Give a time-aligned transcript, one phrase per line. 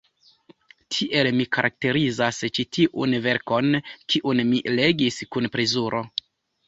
[0.93, 3.69] Tiel mi karakterizas ĉi tiun verkon,
[4.15, 6.03] kiun mi legis kun plezuro.